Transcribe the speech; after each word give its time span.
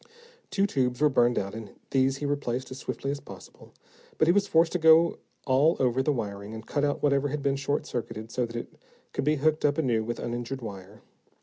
Two 0.49 0.65
tubes 0.65 0.99
were 0.99 1.09
burned 1.09 1.37
out, 1.37 1.53
and 1.53 1.75
these 1.91 2.17
he 2.17 2.25
replaced 2.25 2.71
as 2.71 2.79
swiftly 2.79 3.11
as 3.11 3.19
possible. 3.19 3.71
But 4.17 4.27
he 4.27 4.31
was 4.31 4.47
forced 4.47 4.71
to 4.71 4.79
go 4.79 5.19
all 5.45 5.75
over 5.79 6.01
the 6.01 6.11
wiring, 6.11 6.55
and 6.55 6.65
cut 6.65 6.83
out 6.83 7.03
whatever 7.03 7.27
had 7.27 7.43
been 7.43 7.55
short 7.55 7.85
circuited 7.85 8.31
so 8.31 8.47
that 8.47 8.55
it 8.55 8.73
could 9.13 9.25
be 9.25 9.35
hooked 9.35 9.63
up 9.63 9.77
anew 9.77 10.03
with 10.03 10.17
uninjured 10.19 10.63
wire. 10.63 11.03